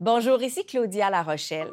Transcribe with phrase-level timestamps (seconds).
[0.00, 1.70] Bonjour, ici Claudia La Rochelle.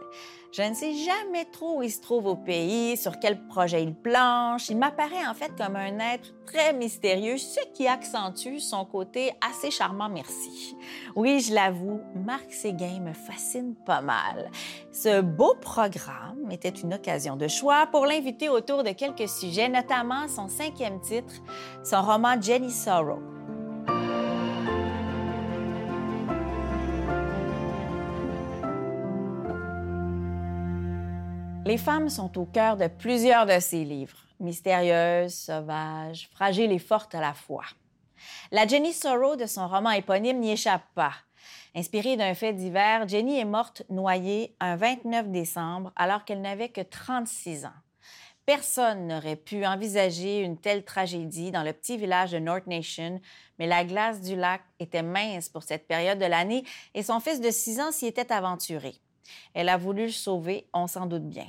[0.52, 3.96] Je ne sais jamais trop où il se trouve au pays, sur quel projet il
[3.96, 4.68] planche.
[4.68, 9.72] Il m'apparaît en fait comme un être très mystérieux, ce qui accentue son côté assez
[9.72, 10.76] charmant, merci.
[11.16, 14.52] Oui, je l'avoue, Marc Séguin me fascine pas mal.
[14.92, 20.28] Ce beau programme était une occasion de choix pour l'inviter autour de quelques sujets, notamment
[20.28, 21.36] son cinquième titre,
[21.82, 23.37] son roman Jenny Sorrow.
[31.68, 37.14] Les femmes sont au cœur de plusieurs de ses livres, mystérieuses, sauvages, fragiles et fortes
[37.14, 37.66] à la fois.
[38.54, 41.12] La Jenny Sorrow de son roman éponyme n'y échappe pas.
[41.76, 46.80] Inspirée d'un fait divers, Jenny est morte noyée un 29 décembre alors qu'elle n'avait que
[46.80, 47.80] 36 ans.
[48.46, 53.20] Personne n'aurait pu envisager une telle tragédie dans le petit village de North Nation,
[53.60, 57.42] mais la glace du lac était mince pour cette période de l'année et son fils
[57.42, 58.96] de 6 ans s'y était aventuré.
[59.54, 61.48] Elle a voulu le sauver, on s'en doute bien.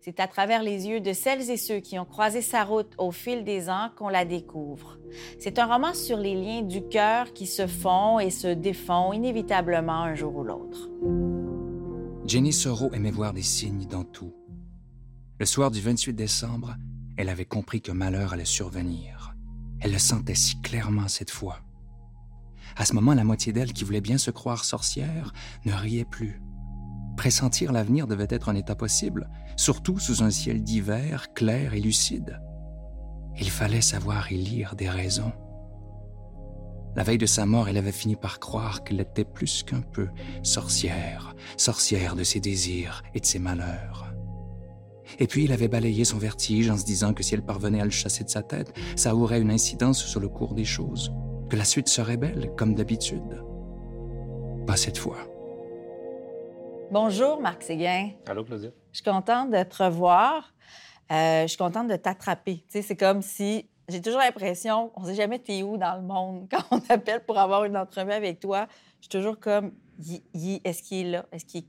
[0.00, 3.12] C'est à travers les yeux de celles et ceux qui ont croisé sa route au
[3.12, 4.98] fil des ans qu'on la découvre.
[5.38, 10.02] C'est un roman sur les liens du cœur qui se font et se défont inévitablement
[10.02, 10.90] un jour ou l'autre.
[12.26, 14.34] Jenny Soro aimait voir des signes dans tout.
[15.38, 16.74] Le soir du 28 décembre,
[17.16, 19.34] elle avait compris que malheur allait survenir.
[19.80, 21.60] Elle le sentait si clairement cette fois.
[22.76, 25.32] À ce moment, la moitié d'elle, qui voulait bien se croire sorcière,
[25.64, 26.40] ne riait plus.
[27.16, 32.40] Pressentir l'avenir devait être un état possible, surtout sous un ciel d'hiver clair et lucide.
[33.38, 35.32] Il fallait savoir y lire des raisons.
[36.94, 40.08] La veille de sa mort, elle avait fini par croire qu'elle était plus qu'un peu
[40.42, 44.12] sorcière, sorcière de ses désirs et de ses malheurs.
[45.18, 47.84] Et puis il avait balayé son vertige en se disant que si elle parvenait à
[47.84, 51.12] le chasser de sa tête, ça aurait une incidence sur le cours des choses,
[51.48, 53.42] que la suite serait belle, comme d'habitude.
[54.66, 55.31] Pas cette fois.
[56.92, 58.10] Bonjour, Marc Séguin.
[58.26, 58.68] Allô, Claudia.
[58.92, 60.52] Je suis contente de te revoir.
[61.10, 62.62] Euh, je suis contente de t'attraper.
[62.68, 66.48] c'est comme si j'ai toujours l'impression, on ne sait jamais t'es où dans le monde
[66.50, 68.66] quand on appelle pour avoir une entrevue avec toi.
[69.00, 69.72] Je suis toujours comme,
[70.34, 71.24] est-ce qu'il est là?
[71.32, 71.64] Est-ce qu'il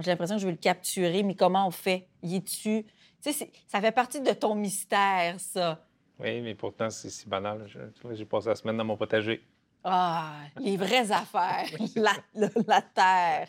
[0.00, 2.08] J'ai l'impression que je veux le capturer, mais comment on fait?
[2.24, 2.84] Y es-tu?
[3.22, 5.86] Tu sais, ça fait partie de ton mystère, ça.
[6.18, 7.64] Oui, mais pourtant, c'est si banal.
[8.10, 9.40] J'ai passé la semaine dans mon potager.
[9.84, 13.48] Ah, les vraies affaires, la, la, terre.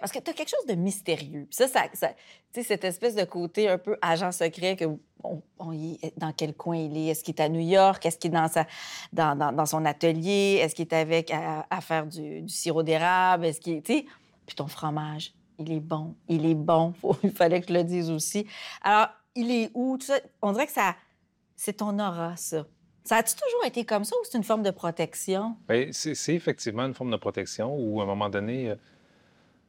[0.00, 1.46] Parce que tu as quelque chose de mystérieux.
[1.48, 2.08] Puis ça, ça, ça
[2.52, 4.84] tu sais, cette espèce de côté un peu agent secret que
[5.24, 5.42] on,
[6.16, 7.06] dans quel coin il est?
[7.06, 8.04] Est-ce qu'il est à New York?
[8.04, 8.66] Est-ce qu'il est dans, sa,
[9.12, 10.58] dans, dans, son atelier?
[10.60, 13.46] Est-ce qu'il est avec à, faire du, sirop d'érable?
[13.46, 14.06] Est-ce qu'il tu sais,
[14.46, 16.92] puis ton fromage, il est bon, il est bon.
[17.22, 18.46] il fallait que je le dise aussi.
[18.82, 19.96] Alors, il est où?
[19.96, 20.96] Tout ça, on dirait que ça,
[21.56, 22.66] c'est ton aura, ça.
[23.04, 25.56] Ça a-tu toujours été comme ça ou c'est une forme de protection?
[25.68, 28.76] Bien, c'est effectivement une forme de protection où, à un moment donné, euh,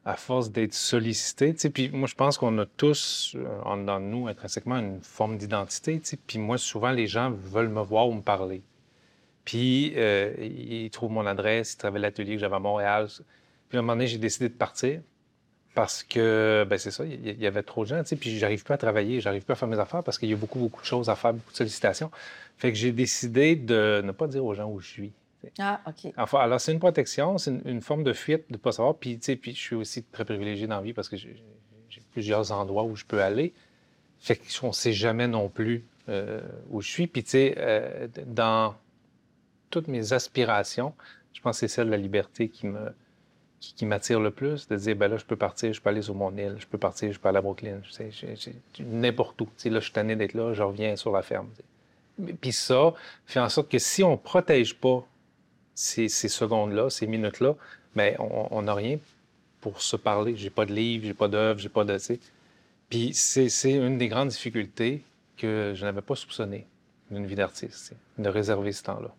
[0.06, 4.28] à force d'être sollicité, puis moi, je pense qu'on a tous, euh, en dans nous,
[4.28, 8.62] intrinsèquement, une forme d'identité, puis moi, souvent, les gens veulent me voir ou me parler.
[9.46, 13.08] Puis, euh, ils trouvent mon adresse, ils travaillent l'atelier que j'avais à Montréal.
[13.68, 15.02] Puis, à un moment donné, j'ai décidé de partir
[15.74, 18.64] parce que, ben c'est ça, il y, avait trop de gens, tu sais, puis j'arrive
[18.64, 20.82] plus à travailler, j'arrive plus à faire mes affaires parce qu'il y a beaucoup, beaucoup
[20.82, 22.12] de choses à faire, beaucoup de sollicitations.
[22.58, 25.12] Fait que j'ai décidé de ne pas dire aux gens où je suis.
[25.60, 26.12] Ah, OK.
[26.16, 28.96] Enfin, alors, c'est une protection, c'est une, forme de fuite de ne pas savoir.
[28.96, 31.36] Puis, tu sais, puis je suis aussi très privilégié dans la vie parce que j'ai
[32.12, 33.54] plusieurs endroits où je peux aller.
[34.20, 37.08] Fait qu'on ne sait jamais non plus euh, où je suis.
[37.08, 38.76] Puis, tu sais, euh, dans
[39.70, 40.94] toutes mes aspirations,
[41.34, 42.94] je pense que c'est celle de la liberté qui me
[43.76, 46.16] qui, m'attire le plus, de dire, ben là, je peux partir, je peux aller sur
[46.16, 47.82] mon île, je peux partir, je peux aller à Brooklyn,
[48.80, 49.50] n'importe où.
[49.58, 51.50] sais, là, je suis tanné d'être là, je reviens sur la ferme.
[52.42, 52.94] Puis ça
[53.26, 55.06] fait en sorte que si on ne protège pas
[55.74, 57.56] ces, secondes-là, ces minutes-là,
[57.96, 59.00] bien, on n'a rien
[59.62, 60.36] pour se parler.
[60.36, 61.98] J'ai pas de livre, j'ai pas d'œuvre, j'ai pas de.
[62.90, 65.04] Puis c'est une des grandes difficultés
[65.38, 66.68] que je n'avais pas soupçonné
[67.10, 69.16] d'une vie d'artiste, de réserver ce temps-là.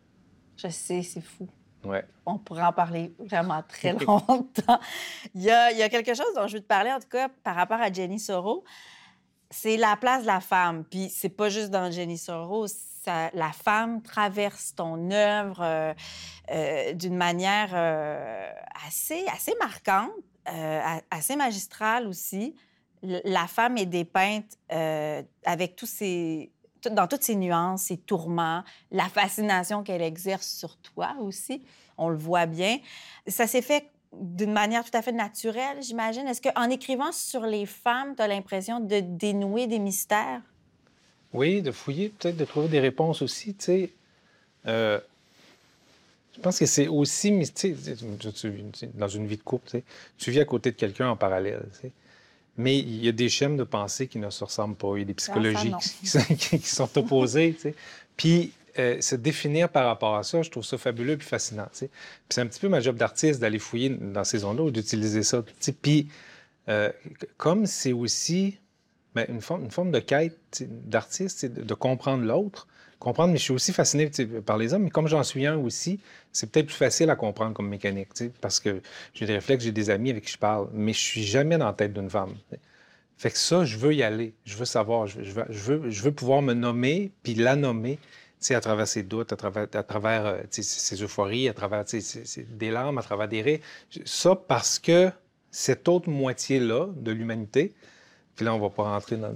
[0.57, 1.49] Je sais, c'est fou.
[1.85, 2.05] Ouais.
[2.27, 4.81] On pourrait en parler vraiment très longtemps.
[5.35, 7.09] il, y a, il y a quelque chose dont je veux te parler, en tout
[7.09, 8.65] cas, par rapport à Jenny Soro
[9.55, 10.85] c'est la place de la femme.
[10.85, 12.67] Puis c'est pas juste dans Jenny Sorrow,
[13.07, 15.95] la femme traverse ton œuvre euh,
[16.51, 18.51] euh, d'une manière euh,
[18.87, 20.11] assez, assez marquante,
[21.11, 22.55] assez magistrale aussi.
[23.03, 24.59] La femme est dépeinte
[25.45, 26.51] avec tous ses,
[26.91, 31.63] dans toutes ses nuances, ses tourments, la fascination qu'elle exerce sur toi aussi.
[31.99, 32.79] On le voit bien.
[33.27, 33.91] Ça s'est fait
[34.21, 36.27] d'une manière tout à fait naturelle, j'imagine.
[36.27, 40.41] Est-ce qu'en écrivant sur les femmes, tu as l'impression de dénouer des mystères?
[41.33, 43.55] Oui, de fouiller, peut-être de trouver des réponses aussi.
[43.55, 43.91] Tu sais,
[44.67, 45.01] euh,
[46.37, 49.81] Je pense que c'est aussi, tu sais, dans une vie de couple,
[50.19, 51.65] tu vis à côté de quelqu'un en parallèle.
[52.57, 54.93] Mais il y a des schèmes de pensée qui ne se ressemblent pas.
[54.97, 55.79] Il y a des psychologies non.
[55.79, 57.55] qui, sont- qui sont opposées.
[57.55, 57.75] tu sais.
[58.17, 61.67] Puis euh, se définir par rapport à ça, je trouve ça fabuleux puis fascinant.
[61.73, 61.87] tu sais.
[61.89, 65.23] Puis c'est un petit peu ma job d'artiste d'aller fouiller dans ces zones-là ou d'utiliser
[65.23, 65.43] ça.
[65.43, 65.73] tu sais.
[65.73, 66.09] Puis
[66.69, 66.91] euh,
[67.37, 68.59] comme c'est aussi
[69.15, 72.67] ben, une, forme, de quête d'artiste, c'est de, comprendre l'autre.
[72.99, 74.11] Comprendre, mais je suis aussi fasciné
[74.47, 76.01] par les hommes, mais comme j'en suis un aussi,
[76.33, 78.09] c'est peut-être plus facile à comprendre comme mécanique,
[78.41, 78.81] parce que
[79.13, 81.67] j'ai des réflexes, j'ai des amis avec qui je parle, mais je suis jamais dans
[81.67, 82.35] la tête d'une femme.
[83.19, 86.41] Fait que ça, je veux y aller, je veux savoir, je veux, je veux, pouvoir
[86.41, 87.99] me nommer, puis la nommer,
[88.51, 93.03] à travers ses doutes, à travers, euh, ses euphories, à travers ses- des larmes, à
[93.03, 93.61] travers des rires.
[94.05, 95.11] Ça parce que
[95.51, 97.73] cette autre moitié-là de l'humanité,
[98.37, 99.33] puis là, on va pas rentrer dans,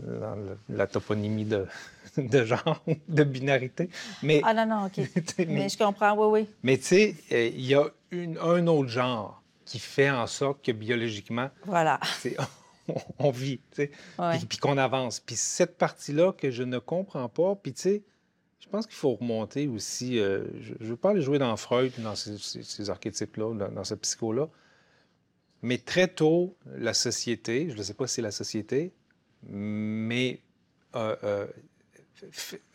[0.68, 1.66] la toponymie de,
[2.16, 3.88] de genre, de binarité,
[4.22, 4.98] mais, Ah non, non, OK.
[5.38, 6.48] mais, Mais je comprends, oui, oui.
[6.62, 10.64] mais tu sais, euh, il y a une- un autre genre qui fait en sorte
[10.64, 12.00] que biologiquement, Voilà.
[13.18, 14.38] on, vit, tu sais, Ouais.
[14.38, 15.20] puis, puis qu'on avance.
[15.20, 18.02] Puis cette partie-là que je ne comprends pas, puis tu sais,
[18.60, 20.18] je pense qu'il faut remonter aussi.
[20.18, 23.68] euh, je ne veux pas aller jouer dans Freud, dans ces, ces- ces archétypes-là, dans,
[23.68, 24.48] dans ce psycho-là.
[25.62, 28.92] Mais très tôt, la société, je ne sais pas si c'est la société,
[29.42, 30.40] mais
[30.94, 31.46] euh, euh,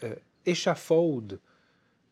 [0.04, 0.16] euh,
[0.46, 1.40] échafaude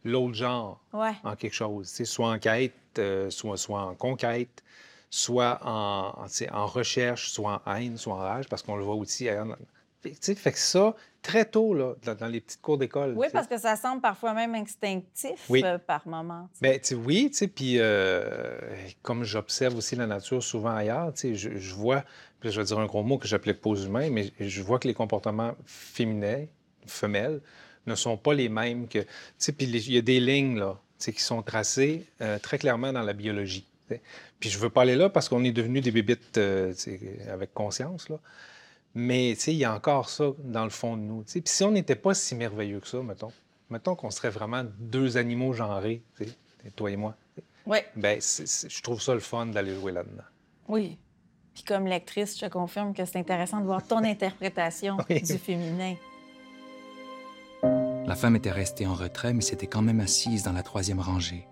[0.04, 1.14] l'autre genre Ouais.
[1.24, 1.88] en quelque chose.
[1.88, 4.64] Sais, soit en quête, soit, soit en conquête,
[5.10, 8.96] soit en, en, en recherche, soit en haine, soit en rage, parce qu'on le voit
[8.96, 9.46] aussi ailleurs.
[9.46, 9.56] dans-
[10.02, 13.14] Fait, fait que ça, très tôt, là, dans, dans les petites cours d'école.
[13.16, 15.62] Oui, parce que ça semble parfois même instinctif Oui.
[15.64, 16.50] euh, par moment.
[16.54, 16.72] tu sais.
[16.72, 18.58] Ben, tu sais, oui, tu sais, puis euh,
[19.04, 22.04] comme j'observe aussi la nature souvent ailleurs, tu sais, je, je vois,
[22.44, 24.88] je vais dire un gros mot que j'applique pas aux humains, mais je vois que
[24.88, 26.46] les comportements féminins,
[26.88, 27.42] femelles,
[27.86, 29.00] ne sont pas les mêmes que...
[29.00, 29.08] Tu
[29.38, 33.02] sais, puis il y a des lignes, là, qui sont tracées euh, très clairement dans
[33.04, 33.66] la biologie.
[33.88, 34.02] tu sais.
[34.40, 36.40] Puis je veux pas aller là parce qu'on est devenus des bébites
[37.32, 38.20] avec conscience, là.
[38.94, 41.42] Mais, tu sais, il y a encore ça dans le fond de nous, tu sais.
[41.42, 43.32] Puis si on n'était pas si merveilleux que ça, mettons,
[43.70, 46.36] mettons qu'on serait vraiment deux animaux genrés, tu sais,
[46.76, 47.16] toi et moi,
[47.66, 50.24] Oui, ben, je trouve ça le fun d'aller jouer là-dedans.
[50.68, 50.98] oui.
[51.54, 55.22] Puis comme lectrice, je te confirme que c'est intéressant de voir ton interprétation Oui.
[55.22, 55.96] du féminin.
[58.08, 61.46] La femme était restée en retrait, mais s'était quand même assise dans la troisième rangée.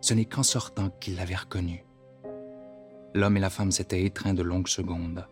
[0.00, 1.84] Ce n'est qu'en sortant qu'il l'avait reconnue.
[3.14, 5.26] L'homme et la femme s'étaient étreints de longues secondes.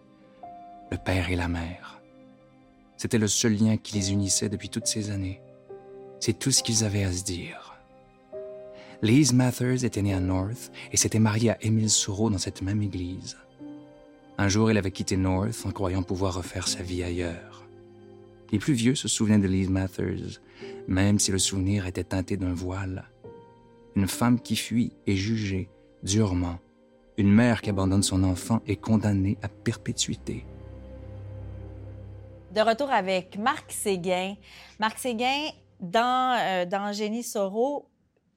[0.91, 2.01] Le père et la mère.
[2.97, 5.41] C'était le seul lien qui les unissait depuis toutes ces années.
[6.19, 7.75] C'est tout ce qu'ils avaient à se dire.
[9.03, 12.83] Lise Mathers était née à North et s'était mariée à Émile Soureau dans cette même
[12.83, 13.37] église.
[14.39, 17.67] Un jour, elle avait quitté North en croyant pouvoir refaire sa vie ailleurs.
[18.51, 20.41] Les plus vieux se souvenaient de Lise Mathers,
[20.89, 23.11] même si le souvenir était teinté d'un voile.
[23.95, 25.69] Une femme qui fuit est jugée
[26.03, 26.59] durement.
[27.19, 30.47] Une mère qui abandonne son enfant est condamnée à perpétuité.
[32.53, 34.35] De retour avec Marc Séguin.
[34.79, 35.51] Marc Séguin,
[35.81, 36.93] dans, euh, dans
[37.23, 37.91] Soro,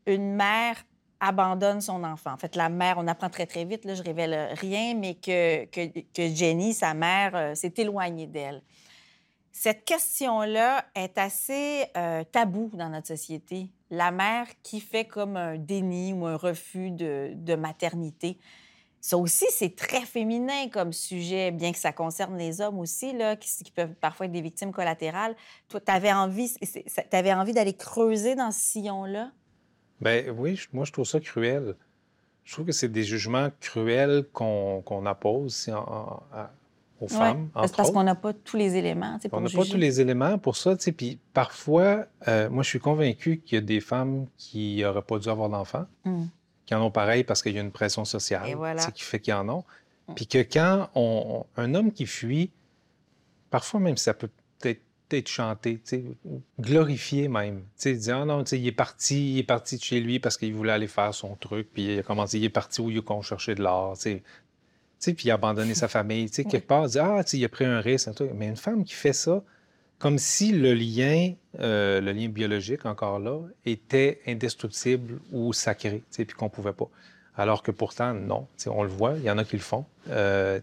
[0.05, 0.75] une mère
[1.21, 2.33] abandonne son enfant.
[2.33, 5.63] En fait, la mère, on apprend très, très vite, là, je révèle rien, mais que,
[5.65, 8.61] que, Jenny, sa mère, euh, s'est éloignée d'elle.
[9.53, 13.69] Cette question-là est assez euh, taboue dans notre société.
[13.91, 18.39] La mère qui fait comme un déni ou un refus de maternité.
[19.03, 23.35] Ça aussi, c'est très féminin comme sujet, bien que ça concerne les hommes aussi, là,
[23.35, 25.35] qui, qui peuvent parfois être des victimes collatérales.
[25.69, 26.54] Toi, tu avais envie,
[27.11, 29.31] avais envie d'aller creuser dans ce sillon-là?
[30.02, 31.75] Ben oui, moi, je trouve ça cruel.
[32.44, 34.81] Je trouve que c'est des jugements cruels qu'on
[35.71, 36.52] en- en- à-
[36.99, 39.66] aux Ouais, femmes, entre parce qu'on n'a pas tous les éléments pour On n'a pas
[39.66, 40.75] tous les éléments pour ça.
[40.95, 45.18] Puis parfois, euh, moi, je suis convaincu qu'il y a des femmes qui n'auraient pas
[45.18, 46.28] dû avoir d'enfants, Hum.
[46.71, 48.81] Qui en ont pareil parce qu'il y a une pression sociale, voilà.
[48.81, 49.66] sais, qui fait qu'ils en ont.
[50.07, 50.13] Mm.
[50.13, 52.49] Puis que quand on, on- un homme qui fuit,
[53.49, 54.80] parfois même ça peut peut-être
[55.11, 55.81] être chanté,
[56.61, 57.63] glorifié même.
[57.78, 60.54] Tu sais, ah non, il est parti, il est parti de chez lui parce qu'il
[60.54, 63.21] voulait aller faire son truc, puis il a commencé, il est parti où il a
[63.21, 63.61] chercher de
[63.95, 64.23] tu sais.
[64.97, 66.30] Sais, puis il a abandonné sa famille.
[66.30, 68.31] Tu sais, quelque part, dire, ah, tu sais, il a pris un risque, un truc.
[68.35, 69.44] Mais une femme qui fait ça,
[70.01, 76.25] comme si le lien, euh, le lien biologique, encore là, était indestructible ou sacré, puis
[76.25, 76.89] qu'on pouvait pas.
[77.37, 78.47] Alors que pourtant, non.
[78.67, 79.85] On le voit, il y en a qui le font.
[80.09, 80.59] Euh,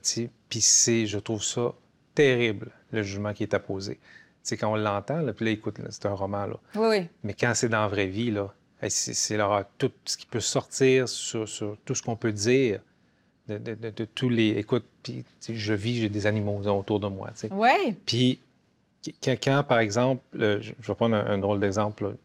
[0.49, 1.73] puis c'est, je trouve ça
[2.15, 3.99] terrible, le jugement qui est apposé.
[4.43, 6.57] Sais, quand on l'entend, puis là, écoute, c'est un roman, là.
[6.75, 7.07] Oui, oui.
[7.23, 8.53] Mais quand c'est dans la vraie vie, là,
[8.89, 9.39] c'est c'est
[9.79, 12.81] tout ce qui peut sortir sur, sur tout ce qu'on peut dire
[13.49, 14.51] de, de- de- de tous les.
[14.51, 17.29] Écoute, puis, je vis, j'ai des animaux autour de moi.
[17.35, 17.49] tu sais.
[17.53, 17.95] Oui.
[18.07, 18.41] Puis,
[19.23, 22.17] quand, quand, par exemple, je vais prendre un, un drôle d'exemple,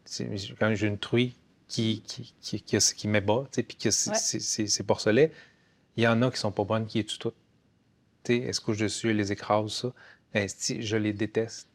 [0.58, 1.36] quand j'ai une truie
[1.68, 5.32] qui, qui, qui, qui, qui m'ébat, puis que c'est porcelets.
[5.96, 7.32] Il y en a qui sont pas bonnes, qui est tout.
[8.28, 9.92] Est-ce que je suis, les écrase, ça?
[10.34, 11.68] je les déteste.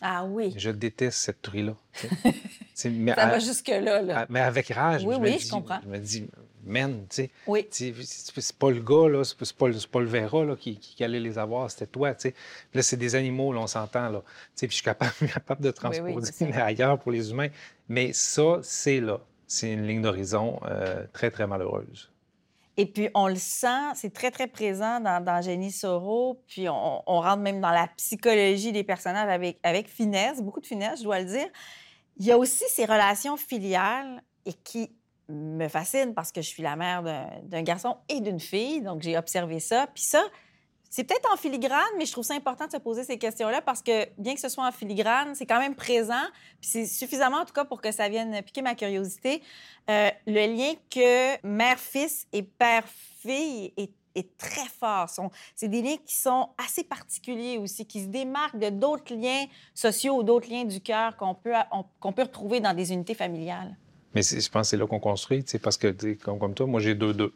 [0.00, 0.52] Ah oui.
[0.56, 1.76] Je déteste cette truie-là.
[2.74, 4.02] ça va jusque-là.
[4.02, 4.26] Là.
[4.28, 5.80] Mais avec rage, oui, je, oui, me je comprends.
[5.82, 6.28] je me dis,
[6.66, 7.66] man, tu sais, oui.
[7.70, 11.38] c'est pas le gars, là, c'est pas, pas, le Vera là, qui, qui, allait les
[11.38, 12.14] avoir, c'était toi.
[12.14, 12.34] tu sais.
[12.72, 14.08] Là, c'est des animaux, là, on s'entend.
[14.08, 14.22] Là.
[14.56, 17.48] Puis je suis capable, capable de transposer ailleurs pour les humains.
[17.88, 19.20] Mais ça, c'est là.
[19.46, 22.10] C'est une ligne d'horizon euh, très, très malheureuse.
[22.76, 26.42] Et puis, on le sent, c'est très, très présent dans, dans Jenny Soro.
[26.48, 30.98] Puis, on, rentre même dans la psychologie des personnages avec, avec finesse, beaucoup de finesse,
[30.98, 31.46] je dois le dire.
[32.16, 34.90] Il y a aussi ces relations filiales et qui
[35.28, 37.02] me fascinent parce que je suis la mère
[37.42, 38.82] d'un garçon et d'une fille.
[38.82, 39.86] Donc, j'ai observé ça.
[39.94, 40.22] Puis ça,
[40.94, 43.82] c'est peut-être en filigrane, mais je trouve ça important de se poser ces questions-là parce
[43.82, 46.22] que bien que ce soit en filigrane, c'est quand même présent.
[46.60, 49.42] Puis c'est suffisamment, en tout cas, pour que ça vienne piquer ma curiosité.
[49.90, 53.90] Euh, le lien que mère-fils et père-fille est,
[54.38, 55.10] très fort.
[55.56, 60.18] C'est des liens qui sont assez particuliers aussi, qui se démarquent de d'autres liens sociaux
[60.18, 63.76] ou d'autres liens du cœur qu'on peut retrouver dans des unités familiales.
[64.14, 66.94] Mais je pense que c'est là qu'on construit, parce que, comme, comme toi, moi, j'ai
[66.94, 67.32] deux, deux.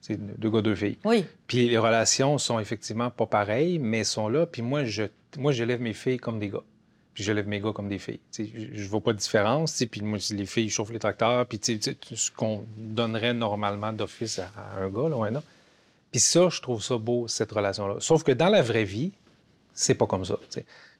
[0.00, 0.98] C'est deux gars, deux filles.
[1.04, 1.24] Oui.
[1.46, 4.44] Puis les relations sont effectivement pas pareilles, mais sont là.
[4.44, 5.04] Puis moi, je,
[5.38, 6.62] moi, j'élève mes filles comme des gars.
[7.14, 8.20] Puis j'élève mes gars comme des filles.
[8.36, 8.42] je
[8.82, 9.82] ne vois pas de différence.
[9.90, 11.46] Puis moi, les filles chauffent les tracteurs.
[11.46, 15.42] Puis ce qu'on donnerait normalement d'office à, un gars, là, un
[16.10, 17.96] Puis ça, je trouve ça beau, cette relation-là.
[18.00, 19.12] Sauf que dans la vraie vie,
[19.72, 20.38] c'est pas comme ça.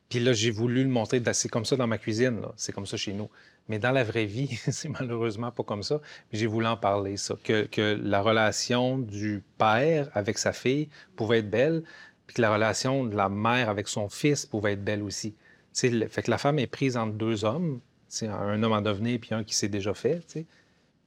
[0.09, 1.23] Puis là, j'ai voulu le montrer.
[1.33, 2.41] C'est comme ça dans ma cuisine.
[2.57, 3.29] C'est comme ça chez nous.
[3.69, 6.01] Mais dans la vraie vie, c'est malheureusement pas comme ça.
[6.33, 7.37] J'ai voulu en parler, ça.
[7.43, 7.67] Que,
[8.03, 11.83] la relation du père avec sa fille pouvait être belle,
[12.27, 15.35] puis que la relation de la mère avec son fils pouvait être belle aussi.
[15.73, 17.81] T'sais, fait que la femme est prise entre deux hommes,
[18.23, 20.21] un homme en devenir puis un qui s'est déjà fait.
[20.27, 20.47] T'sais.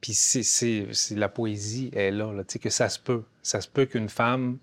[0.00, 0.86] Puis c'est,
[1.16, 3.24] la poésie est là, là que ça se peut.
[3.42, 4.58] Ça se peut qu'une femme.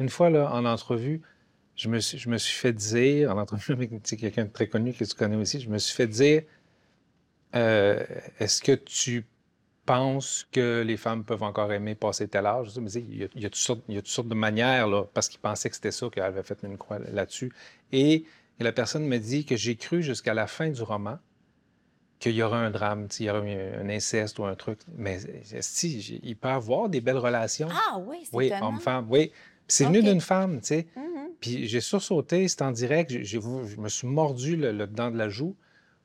[0.00, 1.20] Une fois, là, en entrevue,
[1.76, 4.92] je me, suis, je me suis fait dire, en entrevue avec quelqu'un de très connu
[4.92, 6.42] que tu connais aussi, je me suis fait dire
[7.54, 8.04] euh,
[8.38, 9.26] Est-ce que tu
[9.84, 12.72] penses que les femmes peuvent encore aimer passer tel âge?
[12.74, 14.10] Je me dis, il, y a, il, y a toutes sortes, il y a toutes
[14.10, 16.98] sortes de manières, là, parce qu'ils pensaient que c'était ça, qu'elle avait fait une croix
[16.98, 17.52] là-dessus.
[17.90, 18.24] Et,
[18.60, 21.18] la personne me dit que j'ai cru jusqu'à la fin du roman
[22.20, 24.78] qu'il y aura un drame, il y aura un inceste ou un truc.
[24.96, 25.18] Mais
[25.60, 27.66] si, il peut avoir des belles relations.
[27.72, 29.32] Ah oui, c'est Oui, homme-femme, oui.
[29.66, 30.86] C'est venu d'une femme, tu sais.
[30.96, 31.11] Mm-hmm.
[31.42, 35.28] Puis j'ai sursauté, c'est en direct, je me suis mordu le, le, dent de la
[35.28, 35.54] joue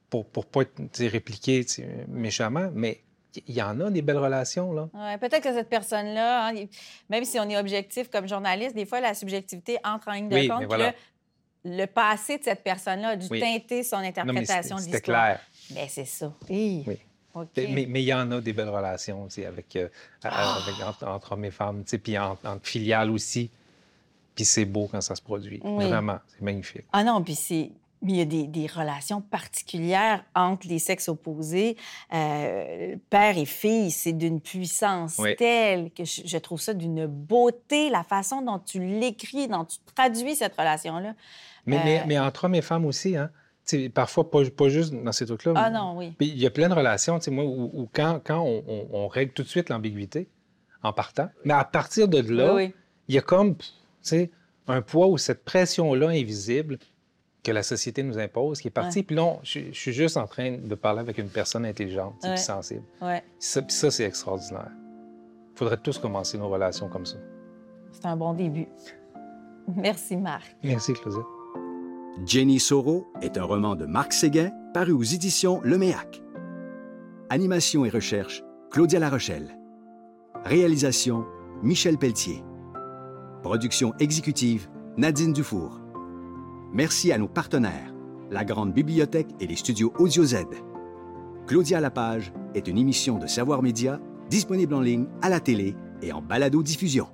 [0.09, 1.65] pour ne pas être répliqué
[2.07, 3.01] méchamment, mais
[3.45, 4.89] il y en a des belles relations, là.
[4.93, 6.65] Ouais, peut-être que cette personne-là, hein,
[7.09, 10.35] même si on est objectif comme journaliste, des fois, la subjectivité entre en ligne de
[10.35, 10.61] oui, compte.
[10.61, 10.93] Mais voilà.
[11.63, 14.81] le, passé de cette personne-là a dû teinter son interprétation de l'histoire.
[14.81, 15.39] C'était clair.
[15.75, 16.33] Mais c'est ça.
[16.49, 16.83] Oui.
[17.55, 19.89] Mais, mais, il y en a des belles relations avec, euh,
[20.23, 20.57] ah!
[21.05, 23.51] entre, hommes et femmes, puis entre, entre filiales aussi.
[24.37, 25.59] Puis c'est beau quand ça se produit.
[25.63, 26.85] Vraiment, c'est magnifique.
[26.93, 27.71] Ah non, puis c'est
[28.03, 31.77] il y a des, des, relations particulières entre les sexes opposés.
[32.13, 38.03] Euh, père et fille, c'est d'une puissance telle que je, trouve ça d'une beauté, la
[38.03, 41.15] façon dont tu l'écris, dont tu traduis cette relation-là.
[41.65, 43.31] Mais, mais, euh, mais, entre hommes et femmes aussi, hein?
[43.93, 45.53] parfois, pas, pas, juste dans ces trucs-là.
[45.55, 46.13] Ah non, oui.
[46.19, 49.47] il y a plein de relations, moi, où, quand, quand on, on, règle tout de
[49.47, 50.29] suite l'ambiguïté
[50.83, 52.61] en partant, mais à partir de là,
[53.07, 53.55] il y a comme
[54.67, 56.77] un poids où cette pression-là invisible
[57.43, 59.03] que la société nous impose qui est partie.
[59.03, 62.83] Puis là, je, suis juste en train de parler avec une personne intelligente et sensible.
[63.01, 63.23] Ouais.
[63.39, 64.71] Ça, puis ça, c'est extraordinaire.
[65.53, 67.17] Il faudrait tous commencer nos relations comme ça.
[67.91, 68.67] C'est un bon début.
[69.75, 70.55] Merci, Marc.
[70.63, 71.25] Merci, Claudette.
[72.25, 76.21] Jenny Soro est un roman de Marc Séguin paru aux éditions Le Méac.
[77.29, 79.57] Animation et recherche, Claudia Larochelle.
[80.43, 81.25] Réalisation,
[81.61, 82.43] Michel Pelletier.
[83.43, 84.67] Production exécutive,
[84.97, 85.79] Nadine Dufour.
[86.73, 87.93] Merci à nos partenaires,
[88.31, 90.45] la Grande Bibliothèque et les studios Audio Z.
[91.45, 96.11] Claudia Lapage est une émission de Savoir Média disponible en ligne, à la télé et
[96.11, 97.07] en balado-diffusion.